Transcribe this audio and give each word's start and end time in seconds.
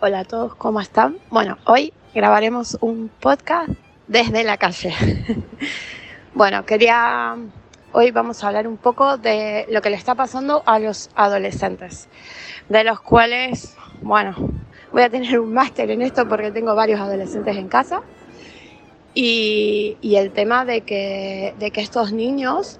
Hola 0.00 0.20
a 0.20 0.24
todos, 0.24 0.54
¿cómo 0.54 0.80
están? 0.80 1.18
Bueno, 1.28 1.58
hoy 1.64 1.92
grabaremos 2.14 2.78
un 2.80 3.10
podcast 3.18 3.70
desde 4.06 4.44
la 4.44 4.56
calle. 4.56 4.94
bueno, 6.34 6.64
quería, 6.64 7.36
hoy 7.90 8.12
vamos 8.12 8.44
a 8.44 8.46
hablar 8.46 8.68
un 8.68 8.76
poco 8.76 9.16
de 9.16 9.66
lo 9.68 9.82
que 9.82 9.90
le 9.90 9.96
está 9.96 10.14
pasando 10.14 10.62
a 10.66 10.78
los 10.78 11.10
adolescentes, 11.16 12.08
de 12.68 12.84
los 12.84 13.00
cuales, 13.00 13.76
bueno, 14.00 14.36
voy 14.92 15.02
a 15.02 15.10
tener 15.10 15.40
un 15.40 15.52
máster 15.52 15.90
en 15.90 16.02
esto 16.02 16.28
porque 16.28 16.52
tengo 16.52 16.76
varios 16.76 17.00
adolescentes 17.00 17.56
en 17.56 17.66
casa. 17.66 18.02
Y, 19.14 19.96
el 20.00 20.30
tema 20.30 20.64
de 20.64 20.82
que, 20.82 21.54
de 21.58 21.72
que 21.72 21.80
estos 21.80 22.12
niños, 22.12 22.78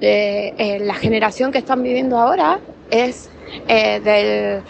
eh, 0.00 0.52
eh, 0.58 0.80
la 0.80 0.94
generación 0.94 1.52
que 1.52 1.58
están 1.58 1.84
viviendo 1.84 2.18
ahora 2.18 2.58
es 2.90 3.30
eh, 3.68 4.00
del 4.00 4.64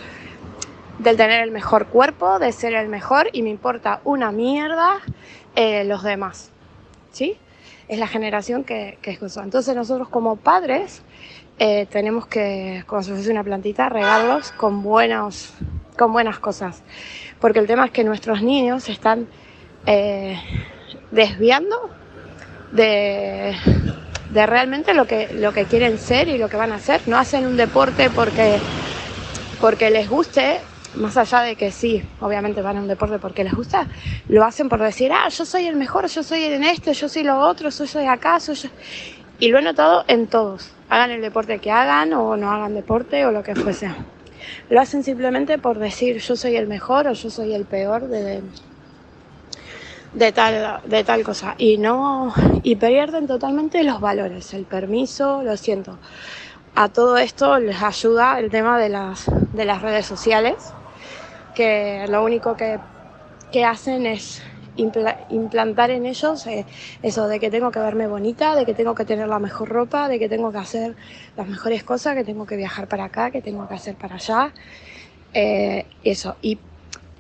del 0.99 1.17
tener 1.17 1.43
el 1.43 1.51
mejor 1.51 1.87
cuerpo, 1.87 2.39
de 2.39 2.53
ser 2.53 2.75
el 2.75 2.89
mejor 2.89 3.29
y 3.33 3.43
me 3.43 3.51
importa 3.51 4.01
una 4.05 4.33
mierda 4.33 5.01
eh, 5.57 5.85
los 5.85 6.03
demás. 6.03 6.51
¿Sí? 7.13 7.37
Es 7.89 7.99
la 7.99 8.07
generación 8.07 8.65
que, 8.65 8.99
que 9.03 9.13
es 9.13 9.23
eso. 9.23 9.43
Entonces 9.43 9.75
nosotros 9.77 10.09
como 10.09 10.37
padres 10.37 11.03
eh, 11.59 11.87
tenemos 11.91 12.27
que, 12.27 12.83
como 12.87 13.03
si 13.03 13.13
fuese 13.13 13.31
una 13.31 13.45
plantita, 13.45 13.89
regarlos 13.89 14.51
con, 14.53 14.83
buenos, 14.83 15.53
con 15.97 16.13
buenas 16.13 16.39
cosas. 16.39 16.83
Porque 17.41 17.61
el 17.61 17.67
tema 17.67 17.87
es 17.87 17.91
que 17.93 18.03
nuestros 18.03 18.43
niños 18.43 18.85
se 18.85 18.93
están 18.93 19.29
eh, 19.87 20.37
desviando 21.13 21.91
de, 22.73 23.55
de 24.31 24.47
realmente 24.47 24.95
lo 24.95 25.07
que, 25.07 25.33
lo 25.33 25.53
que 25.53 25.65
quieren 25.67 25.99
ser 25.99 26.29
y 26.29 26.39
lo 26.39 26.49
que 26.49 26.57
van 26.57 26.73
a 26.73 26.77
hacer. 26.77 27.03
No 27.07 27.17
hacen 27.19 27.47
un 27.47 27.57
deporte 27.57 28.11
porque, 28.11 28.59
porque 29.61 29.91
les 29.91 30.09
guste, 30.09 30.61
más 30.97 31.17
allá 31.17 31.41
de 31.41 31.57
que 31.57 31.71
sí, 31.71 32.03
obviamente 32.21 32.63
van 32.63 32.77
a 32.77 32.81
un 32.81 32.89
deporte 32.89 33.19
porque 33.19 33.45
les 33.45 33.55
gusta, 33.55 33.87
lo 34.29 34.45
hacen 34.45 34.69
por 34.69 34.81
decir, 34.81 35.13
ah, 35.13 35.29
yo 35.29 35.45
soy 35.45 35.67
el 35.67 35.77
mejor, 35.77 36.07
yo 36.07 36.23
soy 36.23 36.45
en 36.45 36.65
esto, 36.65 36.93
yo 36.93 37.09
soy 37.09 37.23
lo 37.23 37.39
otro, 37.39 37.71
yo 37.71 37.87
soy 37.87 38.07
acá, 38.07 38.41
soy 38.41 38.55
yo. 38.55 38.69
Y 39.39 39.49
lo 39.49 39.59
he 39.59 39.63
notado 39.63 40.05
en 40.07 40.27
todos, 40.27 40.71
hagan 40.89 41.11
el 41.11 41.21
deporte 41.21 41.59
que 41.59 41.71
hagan 41.71 42.13
o 42.13 42.37
no 42.37 42.51
hagan 42.51 42.75
deporte 42.75 43.27
o 43.27 43.33
lo 43.33 43.43
que 43.43 43.55
fuese. 43.55 43.91
Lo 44.71 44.81
hacen 44.81 45.03
simplemente 45.03 45.59
por 45.59 45.79
decir, 45.79 46.19
yo 46.19 46.37
soy 46.37 46.57
el 46.57 46.67
mejor 46.67 47.09
o 47.09 47.13
yo 47.13 47.31
soy 47.31 47.55
el 47.55 47.65
peor 47.65 48.09
de, 48.09 48.43
de 50.13 50.33
tal, 50.33 50.81
de 50.85 51.03
tal 51.03 51.25
cosa. 51.25 51.55
Y 51.59 51.79
no, 51.79 52.33
y 52.63 52.77
pierden 52.77 53.27
totalmente 53.27 53.83
los 53.83 54.01
valores, 54.01 54.55
el 54.55 54.65
permiso, 54.65 55.43
lo 55.43 55.57
siento. 55.57 55.99
A 56.77 56.89
todo 56.89 57.19
esto 57.19 57.59
les 57.59 57.83
ayuda 57.83 58.39
el 58.39 58.51
tema 58.51 58.79
de 58.79 58.89
las, 58.89 59.27
de 59.53 59.65
las 59.65 59.83
redes 59.83 60.07
sociales 60.07 60.55
que 61.55 62.07
lo 62.09 62.25
único 62.25 62.57
que, 62.57 62.79
hacen 63.65 64.05
es 64.07 64.43
implantar 64.77 65.93
en 65.93 66.07
ellos 66.07 66.45
eh, 66.49 66.67
eso 67.05 67.29
de 67.29 67.39
que 67.39 67.49
tengo 67.51 67.71
que 67.71 67.79
verme 67.79 68.09
bonita, 68.09 68.57
de 68.57 68.67
que 68.67 68.75
tengo 68.75 68.97
que 68.97 69.05
tener 69.05 69.29
la 69.29 69.39
mejor 69.39 69.69
ropa, 69.69 70.09
de 70.09 70.19
que 70.19 70.29
tengo 70.29 70.51
que 70.51 70.59
hacer 70.59 70.97
las 71.37 71.47
mejores 71.47 71.85
cosas, 71.85 72.17
que 72.17 72.25
tengo 72.25 72.47
que 72.47 72.57
viajar 72.57 72.89
para 72.89 73.05
acá, 73.05 73.31
que 73.31 73.41
tengo 73.41 73.69
que 73.69 73.75
hacer 73.75 73.95
para 73.95 74.17
allá. 74.17 74.53
Eh, 75.35 75.87
eso. 76.03 76.37
Y 76.43 76.59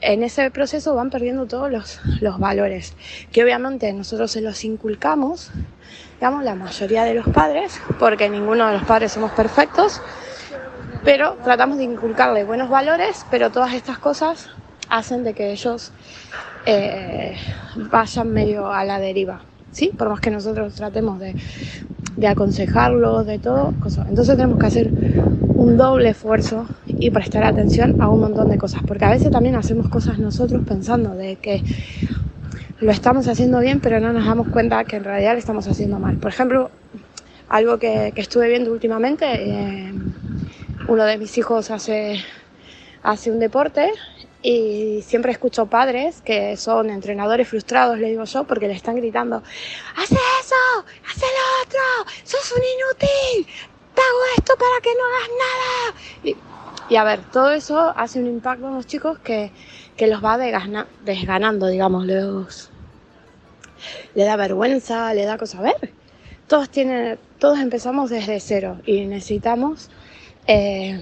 en 0.00 0.22
ese 0.22 0.50
proceso 0.50 0.94
van 0.94 1.10
perdiendo 1.10 1.46
todos 1.46 1.70
los, 1.70 2.00
los 2.20 2.38
valores, 2.38 2.94
que 3.32 3.42
obviamente 3.42 3.92
nosotros 3.92 4.30
se 4.30 4.40
los 4.40 4.64
inculcamos, 4.64 5.50
digamos, 6.20 6.44
la 6.44 6.54
mayoría 6.54 7.04
de 7.04 7.14
los 7.14 7.28
padres, 7.28 7.80
porque 7.98 8.28
ninguno 8.28 8.66
de 8.66 8.74
los 8.74 8.84
padres 8.84 9.12
somos 9.12 9.32
perfectos, 9.32 10.02
pero 11.04 11.36
tratamos 11.44 11.78
de 11.78 11.84
inculcarle 11.84 12.44
buenos 12.44 12.70
valores, 12.70 13.26
pero 13.30 13.50
todas 13.50 13.74
estas 13.74 13.98
cosas 13.98 14.48
hacen 14.88 15.22
de 15.24 15.34
que 15.34 15.52
ellos 15.52 15.92
eh, 16.66 17.36
vayan 17.90 18.32
medio 18.32 18.72
a 18.72 18.84
la 18.84 18.98
deriva, 18.98 19.40
¿sí? 19.70 19.90
Por 19.96 20.08
más 20.08 20.20
que 20.20 20.30
nosotros 20.30 20.74
tratemos 20.74 21.20
de, 21.20 21.34
aconsejarlos, 22.26 23.26
de 23.26 23.38
todo, 23.38 23.74
entonces 24.08 24.36
tenemos 24.36 24.58
que 24.58 24.66
hacer 24.66 24.90
un 25.54 25.76
doble 25.76 26.10
esfuerzo 26.10 26.66
y 26.86 27.10
prestar 27.10 27.44
atención 27.44 28.00
a 28.00 28.08
un 28.08 28.20
montón 28.20 28.48
de 28.48 28.56
cosas, 28.56 28.82
porque 28.86 29.04
a 29.04 29.10
veces 29.10 29.30
también 29.30 29.56
hacemos 29.56 29.88
cosas 29.88 30.18
nosotros 30.18 30.62
pensando 30.66 31.14
de 31.14 31.36
que 31.36 31.62
lo 32.80 32.90
estamos 32.90 33.28
haciendo 33.28 33.60
bien, 33.60 33.80
pero 33.80 34.00
no 34.00 34.12
nos 34.12 34.24
damos 34.24 34.48
cuenta 34.48 34.84
que 34.84 34.96
en 34.96 35.04
realidad 35.04 35.32
lo 35.32 35.38
estamos 35.38 35.66
haciendo 35.68 35.98
mal. 35.98 36.16
Por 36.16 36.30
ejemplo, 36.30 36.70
algo 37.48 37.78
que, 37.78 38.12
estuve 38.16 38.48
viendo 38.48 38.72
últimamente, 38.72 39.26
eh, 39.30 39.92
uno 40.88 41.04
de 41.04 41.18
mis 41.18 41.36
hijos 41.38 41.70
hace, 41.70 42.22
hace 43.02 43.30
un 43.30 43.38
deporte 43.38 43.92
y 44.42 45.02
siempre 45.02 45.32
escucho 45.32 45.66
padres 45.66 46.20
que 46.20 46.56
son 46.56 46.90
entrenadores 46.90 47.48
frustrados, 47.48 47.98
le 47.98 48.10
digo 48.10 48.24
yo, 48.24 48.44
porque 48.44 48.68
le 48.68 48.74
están 48.74 48.96
gritando, 48.96 49.42
haz 49.96 50.10
eso, 50.10 50.84
haz 51.08 51.22
lo 51.22 51.62
otro, 51.62 52.12
sos 52.24 52.52
un 52.52 52.62
inútil, 52.62 53.46
pago 53.94 54.18
esto 54.36 54.54
para 54.56 54.80
que 54.82 54.90
no 54.94 55.06
hagas 55.06 55.28
nada. 55.38 56.38
Y, 56.90 56.96
a 56.96 57.04
ver, 57.04 57.20
todo 57.32 57.52
eso 57.52 57.94
hace 57.96 58.18
un 58.18 58.26
impacto 58.26 58.68
en 58.68 58.74
los 58.74 58.86
chicos 58.86 59.18
que, 59.20 59.50
que 59.96 60.06
los 60.06 60.22
va 60.22 60.36
desganando, 60.36 61.68
digamos, 61.68 62.04
los, 62.04 62.70
le 64.14 64.24
da 64.24 64.36
vergüenza, 64.36 65.14
le 65.14 65.24
da 65.24 65.38
cosa. 65.38 65.60
A 65.60 65.62
ver, 65.62 65.92
todos 66.46 66.68
tienen, 66.68 67.18
todos 67.38 67.58
empezamos 67.58 68.10
desde 68.10 68.38
cero 68.40 68.78
y 68.84 69.06
necesitamos 69.06 69.88
eh, 70.46 71.00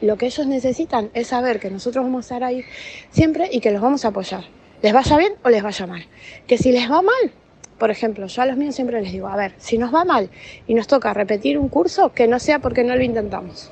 lo 0.00 0.16
que 0.16 0.26
ellos 0.26 0.46
necesitan 0.46 1.10
es 1.14 1.28
saber 1.28 1.60
que 1.60 1.70
nosotros 1.70 2.04
vamos 2.04 2.18
a 2.18 2.26
estar 2.26 2.44
ahí 2.44 2.64
siempre 3.10 3.48
y 3.52 3.60
que 3.60 3.70
los 3.70 3.82
vamos 3.82 4.04
a 4.04 4.08
apoyar. 4.08 4.44
Les 4.82 4.92
vaya 4.92 5.16
bien 5.16 5.34
o 5.42 5.50
les 5.50 5.62
vaya 5.62 5.86
mal. 5.86 6.06
Que 6.46 6.56
si 6.56 6.72
les 6.72 6.90
va 6.90 7.02
mal, 7.02 7.32
por 7.78 7.90
ejemplo, 7.90 8.26
yo 8.26 8.42
a 8.42 8.46
los 8.46 8.56
míos 8.56 8.74
siempre 8.74 9.00
les 9.02 9.12
digo, 9.12 9.28
a 9.28 9.36
ver, 9.36 9.54
si 9.58 9.78
nos 9.78 9.94
va 9.94 10.04
mal 10.04 10.30
y 10.66 10.74
nos 10.74 10.86
toca 10.86 11.12
repetir 11.12 11.58
un 11.58 11.68
curso, 11.68 12.12
que 12.14 12.28
no 12.28 12.38
sea 12.38 12.58
porque 12.60 12.84
no 12.84 12.96
lo 12.96 13.02
intentamos. 13.02 13.70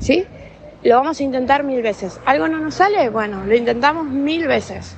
¿Sí? 0.00 0.24
Lo 0.82 0.96
vamos 0.96 1.20
a 1.20 1.22
intentar 1.22 1.62
mil 1.62 1.82
veces. 1.82 2.20
¿Algo 2.24 2.48
no 2.48 2.58
nos 2.58 2.74
sale? 2.74 3.08
Bueno, 3.08 3.44
lo 3.44 3.54
intentamos 3.54 4.06
mil 4.06 4.46
veces 4.46 4.94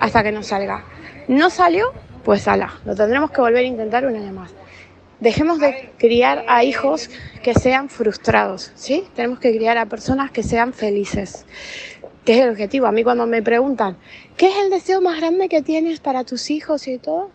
hasta 0.00 0.22
que 0.22 0.32
nos 0.32 0.46
salga. 0.46 0.84
No 1.28 1.50
salió, 1.50 1.92
pues 2.24 2.48
ala, 2.48 2.74
lo 2.84 2.94
tendremos 2.94 3.30
que 3.30 3.40
volver 3.40 3.64
a 3.64 3.68
intentar 3.68 4.06
una 4.06 4.20
vez 4.20 4.32
más. 4.32 4.50
Dejemos 5.20 5.60
de 5.60 5.90
criar 5.98 6.44
a 6.48 6.64
hijos 6.64 7.08
que 7.42 7.54
sean 7.54 7.88
frustrados, 7.88 8.72
¿sí? 8.74 9.04
Tenemos 9.14 9.38
que 9.38 9.54
criar 9.54 9.78
a 9.78 9.86
personas 9.86 10.30
que 10.30 10.42
sean 10.42 10.72
felices, 10.72 11.46
que 12.24 12.34
es 12.34 12.40
el 12.40 12.50
objetivo. 12.50 12.86
A 12.86 12.92
mí 12.92 13.04
cuando 13.04 13.26
me 13.26 13.42
preguntan, 13.42 13.96
¿qué 14.36 14.48
es 14.48 14.56
el 14.64 14.70
deseo 14.70 15.00
más 15.00 15.18
grande 15.18 15.48
que 15.48 15.62
tienes 15.62 16.00
para 16.00 16.24
tus 16.24 16.50
hijos 16.50 16.88
y 16.88 16.98
todo? 16.98 17.30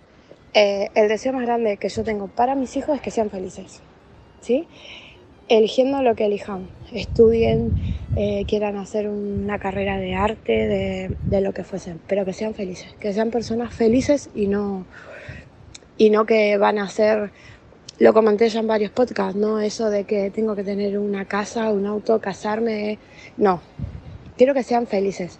Eh, 0.53 0.89
el 0.95 1.07
deseo 1.07 1.31
más 1.31 1.43
grande 1.43 1.77
que 1.77 1.89
yo 1.89 2.03
tengo 2.03 2.27
para 2.27 2.55
mis 2.55 2.75
hijos 2.75 2.95
es 2.95 3.01
que 3.01 3.11
sean 3.11 3.29
felices, 3.29 3.81
¿sí? 4.41 4.67
Eligiendo 5.47 6.01
lo 6.01 6.15
que 6.15 6.25
elijan, 6.25 6.67
estudien, 6.91 7.73
eh, 8.15 8.45
quieran 8.47 8.75
hacer 8.75 9.07
una 9.07 9.57
carrera 9.59 9.97
de 9.97 10.15
arte, 10.15 10.67
de, 10.67 11.15
de 11.23 11.41
lo 11.41 11.53
que 11.53 11.63
fuesen, 11.63 11.99
pero 12.07 12.25
que 12.25 12.33
sean 12.33 12.53
felices, 12.53 12.93
que 12.99 13.13
sean 13.13 13.31
personas 13.31 13.73
felices 13.73 14.29
y 14.35 14.47
no, 14.47 14.85
y 15.97 16.09
no 16.09 16.25
que 16.25 16.57
van 16.57 16.79
a 16.79 16.89
ser 16.89 17.31
lo 17.99 18.13
comenté 18.13 18.47
ya 18.49 18.61
en 18.61 18.67
varios 18.67 18.91
podcasts, 18.91 19.35
¿no? 19.35 19.59
Eso 19.59 19.89
de 19.89 20.05
que 20.05 20.31
tengo 20.31 20.55
que 20.55 20.63
tener 20.63 20.97
una 20.97 21.25
casa, 21.25 21.69
un 21.69 21.85
auto, 21.85 22.19
casarme. 22.21 22.97
No, 23.35 23.61
quiero 24.37 24.53
que 24.53 24.63
sean 24.63 24.87
felices. 24.87 25.37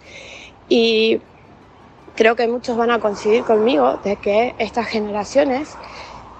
Y 0.68 1.20
creo 2.16 2.36
que 2.36 2.46
muchos 2.48 2.76
van 2.76 2.90
a 2.90 3.00
coincidir 3.00 3.44
conmigo 3.44 3.98
de 4.04 4.16
que 4.16 4.54
estas 4.58 4.86
generaciones 4.86 5.70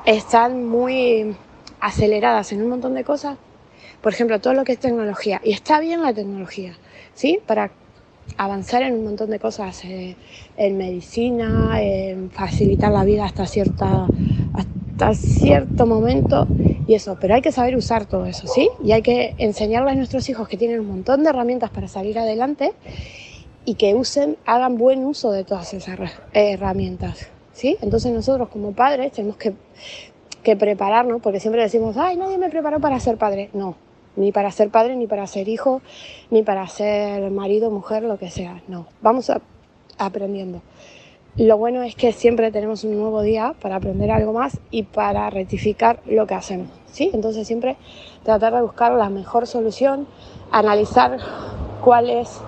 están 0.05 0.67
muy 0.67 1.35
aceleradas 1.81 2.53
en 2.53 2.63
un 2.63 2.69
montón 2.69 2.95
de 2.95 3.03
cosas. 3.03 3.39
Por 4.03 4.13
ejemplo, 4.13 4.41
todo 4.41 4.53
lo 4.53 4.65
que 4.65 4.73
es 4.73 4.79
tecnología. 4.79 5.41
Y 5.43 5.53
está 5.53 5.81
bien 5.81 6.03
la 6.03 6.13
tecnología, 6.13 6.77
¿sí? 7.15 7.39
Para 7.47 7.71
avanzar 8.37 8.83
en 8.83 8.93
un 8.95 9.05
montón 9.05 9.31
de 9.31 9.39
cosas, 9.39 9.85
eh, 9.85 10.17
en 10.59 10.77
medicina, 10.77 11.81
en 11.81 12.31
facilitar 12.31 12.93
la 12.93 13.05
vida 13.05 13.25
hasta 13.25 13.47
cierta, 13.47 14.07
hasta 14.55 14.80
cierto 15.14 15.87
momento 15.87 16.47
y 16.87 16.94
eso, 16.94 17.17
pero 17.20 17.35
hay 17.35 17.43
que 17.43 17.52
saber 17.52 17.76
usar 17.76 18.06
todo 18.06 18.26
eso, 18.26 18.47
¿sí? 18.47 18.69
Y 18.82 18.93
hay 18.93 19.02
que 19.02 19.35
enseñarle 19.38 19.91
a 19.91 19.94
nuestros 19.94 20.29
hijos 20.29 20.49
que 20.49 20.56
tienen 20.56 20.81
un 20.81 20.88
montón 20.88 21.23
de 21.23 21.31
herramientas 21.31 21.70
para 21.70 21.88
salir 21.88 22.19
adelante 22.19 22.73
y 23.64 23.75
que 23.75 23.94
usen, 23.94 24.37
hagan 24.47 24.76
buen 24.79 25.05
uso 25.05 25.31
de 25.31 25.44
todas 25.44 25.73
esas 25.75 25.99
herramientas, 26.32 27.29
¿sí? 27.52 27.76
Entonces 27.81 28.12
nosotros 28.12 28.49
como 28.49 28.73
padres 28.73 29.12
tenemos 29.12 29.37
que, 29.37 29.55
que 30.43 30.56
prepararnos, 30.56 31.20
porque 31.20 31.41
siempre 31.41 31.62
decimos, 31.62 31.97
ay, 31.97 32.17
nadie 32.17 32.38
me 32.38 32.49
preparó 32.50 32.81
para 32.81 32.99
ser 32.99 33.17
padre. 33.17 33.50
No, 33.52 33.76
ni 34.17 34.32
para 34.32 34.50
ser 34.50 34.70
padre, 34.70 34.97
ni 34.97 35.06
para 35.06 35.26
ser 35.26 35.49
hijo, 35.49 35.82
ni 36.31 36.43
para 36.43 36.67
ser 36.67 37.31
marido, 37.31 37.70
mujer, 37.70 38.02
lo 38.02 38.19
que 38.19 38.31
sea. 38.31 38.62
No, 38.69 38.87
vamos 39.02 39.31
aprendiendo. 39.99 40.62
Lo 41.37 41.56
bueno 41.56 41.82
es 41.82 41.94
que 41.94 42.12
siempre 42.12 42.50
tenemos 42.50 42.85
un 42.85 42.99
nuevo 42.99 43.23
día 43.23 43.55
para 43.62 43.77
aprender 43.77 44.11
algo 44.11 44.32
más 44.32 44.59
y 44.71 44.82
para 44.82 45.31
rectificar 45.31 46.00
lo 46.05 46.27
que 46.27 46.35
hacemos. 46.35 46.69
¿sí? 46.91 47.11
Entonces 47.15 47.47
siempre 47.47 47.77
tratar 48.25 48.55
de 48.55 48.62
buscar 48.62 48.93
la 48.93 49.09
mejor 49.11 49.47
solución, 49.47 50.06
analizar 50.50 51.19
cuál 51.82 52.11
es 52.11 52.41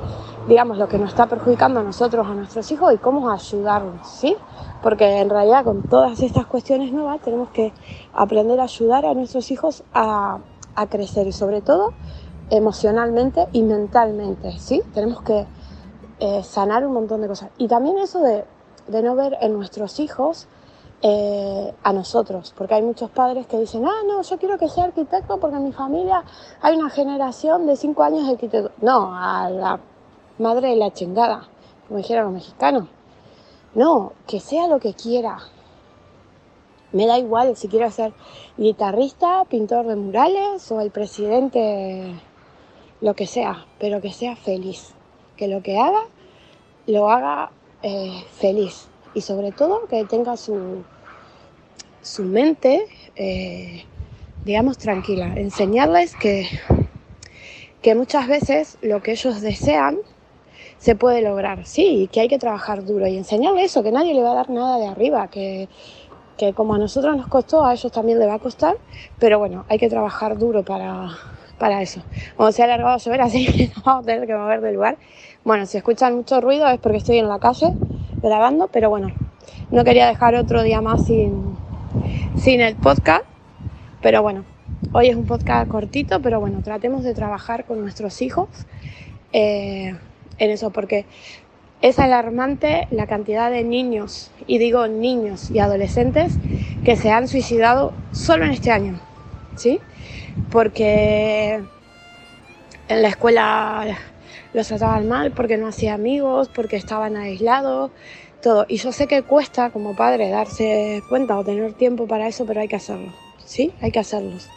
digamos, 0.49 0.77
lo 0.79 0.89
que 0.89 0.99
nos 0.99 1.11
está 1.11 1.27
perjudicando 1.27 1.81
a 1.81 1.83
nosotros, 1.83 2.27
a 2.27 2.35
nuestros 2.35 2.71
hijos 2.73 2.93
y 2.93 2.99
cómo 2.99 3.31
ayudarlos, 3.31 4.07
¿sí? 4.09 4.37
Porque 4.83 5.21
en 5.21 5.31
realidad 5.31 5.65
con 5.65 5.83
todas 5.83 6.21
estas 6.21 6.47
cuestiones 6.47 6.93
nuevas 6.93 7.21
tenemos 7.21 7.51
que 7.51 7.73
aprender 8.13 8.59
a 8.59 8.65
ayudar 8.65 9.07
a 9.07 9.15
nuestros 9.15 9.51
hijos 9.51 9.85
a, 9.95 10.39
a 10.75 10.87
crecer 10.89 11.27
y 11.27 11.33
sobre 11.33 11.61
todo 11.61 11.93
emocionalmente 12.51 13.47
y 13.53 13.63
mentalmente, 13.63 14.59
¿sí? 14.59 14.83
Tenemos 14.93 15.23
que 15.23 15.47
eh, 16.19 16.43
sanar 16.43 16.87
un 16.87 16.93
montón 16.93 17.21
de 17.23 17.29
cosas. 17.29 17.51
Y 17.59 17.69
también 17.69 17.99
eso 17.99 18.21
de, 18.21 18.45
de 18.89 19.03
no 19.03 19.15
ver 19.15 19.37
en 19.41 19.53
nuestros 19.53 20.01
hijos 20.01 20.49
eh, 21.03 21.75
a 21.83 21.93
nosotros, 21.93 22.55
porque 22.57 22.75
hay 22.75 22.83
muchos 22.83 23.11
padres 23.11 23.47
que 23.47 23.59
dicen, 23.59 23.85
ah, 23.85 24.03
no, 24.07 24.23
yo 24.23 24.39
quiero 24.39 24.57
que 24.57 24.69
sea 24.69 24.85
arquitecto 24.85 25.39
porque 25.41 25.57
en 25.57 25.65
mi 25.65 25.73
familia 25.73 26.23
hay 26.61 26.77
una 26.77 26.91
generación 26.91 27.67
de 27.67 27.75
cinco 27.77 28.05
años 28.05 28.27
de 28.27 28.33
arquitecto. 28.33 28.71
No, 28.81 29.13
a 29.13 29.51
la 29.51 29.81
madre 30.39 30.69
de 30.69 30.77
la 30.77 30.93
chingada, 30.93 31.49
como 31.89 31.99
dijeron 31.99 32.27
los 32.27 32.35
mexicanos. 32.35 32.89
No, 33.75 34.13
que 34.27 34.39
sea 34.39 34.69
lo 34.69 34.79
que 34.79 34.95
quiera. 34.95 35.39
Me 36.93 37.07
da 37.07 37.19
igual 37.19 37.57
si 37.57 37.69
quiero 37.69 37.91
ser 37.91 38.13
guitarrista, 38.57 39.45
pintor 39.47 39.87
de 39.87 39.97
murales 39.97 40.71
o 40.71 40.81
el 40.81 40.91
presidente, 40.91 42.21
lo 43.01 43.15
que 43.15 43.27
sea, 43.27 43.67
pero 43.81 44.01
que 44.01 44.13
sea 44.13 44.37
feliz. 44.37 44.95
Que 45.37 45.49
lo 45.49 45.63
que 45.63 45.79
haga, 45.79 46.03
lo 46.87 47.11
haga 47.11 47.51
eh, 47.83 48.25
feliz. 48.39 48.89
Y 49.15 49.21
sobre 49.21 49.53
todo 49.53 49.87
que 49.89 50.05
tenga 50.05 50.37
su, 50.37 50.83
su 52.01 52.25
mente, 52.25 52.87
eh, 53.17 53.85
digamos, 54.45 54.79
tranquila. 54.79 55.35
Enseñarles 55.37 56.17
que, 56.17 56.47
que 57.83 57.95
muchas 57.95 58.29
veces 58.29 58.79
lo 58.83 59.03
que 59.03 59.13
ellos 59.13 59.41
desean 59.41 59.99
se 60.79 60.97
puede 60.97 61.23
lograr, 61.23 61.65
sí, 61.65 62.09
que 62.11 62.21
hay 62.21 62.29
que 62.29 62.41
trabajar 62.41 62.85
duro 62.85 63.07
y 63.07 63.17
enseñarles 63.17 63.67
eso, 63.67 63.85
que 63.85 63.93
nadie 63.93 64.15
le 64.15 64.23
va 64.23 64.33
a 64.33 64.35
dar 64.35 64.51
nada 64.51 64.79
de 64.79 64.89
arriba, 64.89 65.29
que, 65.29 65.69
que 66.37 66.55
como 66.55 66.75
a 66.75 66.79
nosotros 66.79 67.17
nos 67.17 67.29
costó, 67.29 67.65
a 67.65 67.73
ellos 67.73 67.93
también 67.93 68.19
le 68.19 68.27
va 68.27 68.35
a 68.35 68.39
costar, 68.41 68.77
pero 69.21 69.39
bueno, 69.39 69.65
hay 69.69 69.79
que 69.79 69.89
trabajar 69.89 70.37
duro 70.39 70.65
para, 70.65 71.11
para 71.59 71.83
eso. 71.83 72.03
Como 72.37 72.53
se 72.53 72.63
ha 72.63 72.65
alargado 72.67 72.95
a 72.95 72.99
llover, 72.99 73.21
así 73.23 73.47
que 73.47 73.71
vamos 73.85 74.05
a 74.05 74.07
tener 74.07 74.27
que 74.27 74.35
mover 74.35 74.61
del 74.61 74.75
lugar. 74.75 74.97
Bueno, 75.45 75.67
si 75.67 75.77
escuchan 75.77 76.15
mucho 76.15 76.41
ruido 76.41 76.69
es 76.69 76.79
porque 76.79 76.99
estoy 76.99 77.19
en 77.19 77.29
la 77.29 77.39
calle 77.39 77.73
grabando, 78.23 78.69
pero 78.69 78.91
bueno, 78.91 79.13
no 79.71 79.85
quería 79.85 80.07
dejar 80.07 80.35
otro 80.35 80.63
día 80.63 80.81
más 80.81 81.07
sin, 81.07 81.57
sin 82.37 82.61
el 82.61 82.77
podcast. 82.77 83.25
Pero 84.01 84.23
bueno, 84.23 84.45
hoy 84.93 85.09
es 85.09 85.17
un 85.17 85.27
podcast 85.27 85.69
cortito, 85.69 86.21
pero 86.21 86.41
bueno, 86.41 86.61
tratemos 86.63 87.05
de 87.05 87.15
trabajar 87.15 87.65
con 87.65 87.81
nuestros 87.81 88.21
hijos 88.23 88.49
eh, 89.33 89.95
en 90.39 90.51
eso, 90.51 90.71
porque 90.71 91.07
es 91.81 91.99
alarmante 91.99 92.87
la 92.91 93.07
cantidad 93.07 93.51
de 93.51 93.65
niños, 93.65 94.31
y 94.47 94.59
digo 94.59 94.87
niños 94.87 95.51
y 95.51 95.59
adolescentes, 95.59 96.39
que 96.85 96.97
se 96.97 97.11
han 97.11 97.29
suicidado 97.29 97.93
solo 98.13 98.45
en 98.45 98.53
este 98.53 98.71
año, 98.71 99.01
¿sí? 99.57 99.81
Porque 100.51 101.63
en 102.89 103.03
la 103.03 103.09
escuela 103.09 103.99
los 104.53 104.69
trataban 104.69 105.09
mal, 105.09 105.33
porque 105.33 105.57
no 105.57 105.69
hacía 105.69 105.95
amigos, 105.95 106.49
porque 106.55 106.77
estaban 106.77 107.17
aislados, 107.17 107.91
todo. 108.43 108.67
Y 108.69 108.77
yo 108.77 108.93
sé 108.93 109.07
que 109.07 109.23
cuesta 109.23 109.71
como 109.71 109.97
padre 109.97 110.29
darse 110.31 111.03
cuenta 111.09 111.39
o 111.39 111.45
tener 111.45 111.73
tiempo 111.73 112.07
para 112.07 112.29
eso, 112.29 112.45
pero 112.45 112.61
hay 112.61 112.69
que 112.69 112.77
hacerlo, 112.77 113.13
¿sí? 113.45 113.73
Hay 113.81 113.91
que 113.91 114.01
hacerlos. 114.01 114.49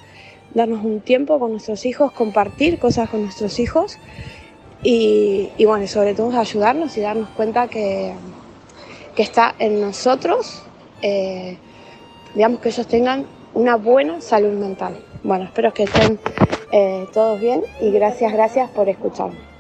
Darnos 0.54 0.84
un 0.84 1.02
tiempo 1.02 1.40
con 1.40 1.52
nuestros 1.52 1.86
hijos, 1.86 2.12
compartir 2.12 2.80
cosas 2.80 3.10
con 3.10 3.24
nuestros 3.24 3.60
hijos 3.60 3.98
y, 4.84 5.50
y 5.58 5.66
bueno, 5.66 5.88
sobre 5.88 6.14
todo 6.14 6.38
ayudarnos 6.38 6.98
y 6.98 7.02
darnos 7.02 7.30
cuenta 7.30 7.68
que, 7.68 8.14
que 9.16 9.24
está 9.24 9.56
en 9.60 9.82
nosotros, 9.82 10.64
eh, 11.02 11.58
digamos, 12.36 12.60
que 12.60 12.70
ellos 12.70 12.88
tengan 12.88 13.26
una 13.54 13.78
buena 13.78 14.22
salud 14.22 14.54
mental. 14.54 14.98
Bueno, 15.26 15.46
espero 15.46 15.74
que 15.74 15.86
estén 15.86 16.20
eh, 16.72 17.08
todos 17.12 17.42
bien 17.42 17.64
y 17.82 17.90
gracias, 17.90 18.32
gracias 18.32 18.70
por 18.70 18.88
escucharme. 18.90 19.55